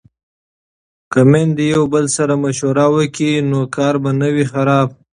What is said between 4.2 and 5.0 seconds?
نه وي خراب.